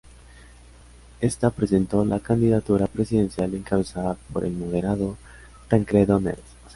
[1.19, 5.15] Esta presentó la candidatura presidencial encabezada por el moderado
[5.67, 6.41] Tancredo Neves.